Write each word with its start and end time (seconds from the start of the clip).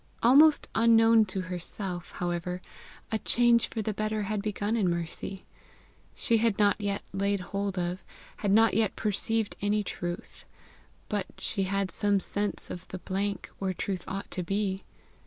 Almost 0.23 0.67
unknown 0.73 1.25
to 1.25 1.41
herself, 1.41 2.13
however, 2.13 2.59
a 3.11 3.19
change 3.19 3.67
for 3.67 3.83
the 3.83 3.93
better 3.93 4.23
had 4.23 4.41
begun 4.41 4.75
in 4.75 4.89
Mercy. 4.89 5.45
She 6.15 6.37
had 6.37 6.57
not 6.57 6.81
yet 6.81 7.03
laid 7.13 7.39
hold 7.39 7.77
of, 7.77 8.03
had 8.37 8.49
not 8.51 8.73
yet 8.73 8.95
perceived 8.95 9.55
any 9.61 9.83
truth; 9.83 10.45
but 11.07 11.27
she 11.37 11.65
had 11.65 11.91
some 11.91 12.19
sense 12.19 12.71
of 12.71 12.87
the 12.87 12.97
blank 12.97 13.51
where 13.59 13.75
truth 13.75 14.03
ought 14.07 14.31
to 14.31 14.41
be. 14.41 14.83